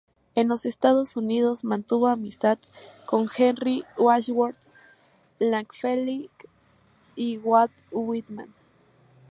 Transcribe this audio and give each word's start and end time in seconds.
En 0.33 0.47
los 0.47 0.65
Estados 0.65 1.15
Unidos 1.15 1.63
mantuvo 1.63 2.07
amistad 2.07 2.57
con 3.05 3.29
Henry 3.37 3.83
Wadsworth 3.99 4.65
Longfellow 5.37 6.27
y 7.15 7.37
Walt 7.37 7.71
Whitman. 7.91 8.51